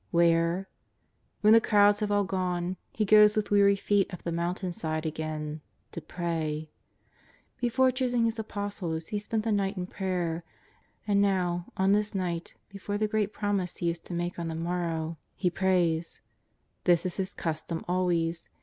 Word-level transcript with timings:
Where? 0.09 0.67
When 1.41 1.53
the 1.53 1.61
crowds 1.61 1.99
have 1.99 2.11
all 2.11 2.23
gone. 2.23 2.77
He 2.91 3.05
goes 3.05 3.35
with 3.35 3.51
weary 3.51 3.75
feet 3.75 4.11
up 4.11 4.23
the 4.23 4.31
mountain 4.31 4.73
side 4.73 5.05
again— 5.05 5.61
to 5.91 6.01
pray. 6.01 6.71
Before 7.59 7.91
choosing 7.91 8.25
His 8.25 8.39
Apostles 8.39 9.09
He 9.09 9.19
spent 9.19 9.43
the 9.43 9.51
night 9.51 9.77
in 9.77 9.85
prayer. 9.85 10.43
And 11.05 11.21
now, 11.21 11.67
on 11.77 11.91
this 11.91 12.15
night, 12.15 12.55
before 12.67 12.97
the 12.97 13.07
great 13.07 13.31
Promise 13.31 13.77
He 13.77 13.91
is 13.91 13.99
to 13.99 14.15
make 14.15 14.39
on 14.39 14.47
the 14.47 14.55
morrow, 14.55 15.19
He 15.35 15.51
prays. 15.51 16.19
This 16.85 17.05
is 17.05 17.17
His 17.17 17.35
cus 17.35 17.61
tom 17.61 17.85
always. 17.87 18.49